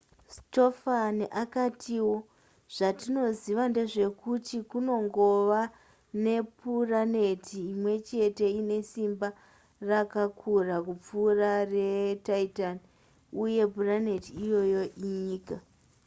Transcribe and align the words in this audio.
stofan 0.35 1.17
akatiwo 1.41 2.15
zvatinoziva 2.75 3.63
ndezvekuti 3.71 4.55
kunongova 4.69 5.61
nepuraneti 6.23 7.57
imwe 7.73 7.93
chete 8.07 8.47
ine 8.59 8.77
simba 8.91 9.27
rakakura 9.89 10.75
kupfuura 10.87 11.51
retitan 11.73 12.77
uye 13.43 13.63
puraneti 13.73 14.29
iyoyo 14.43 14.81
inyika 15.07 15.55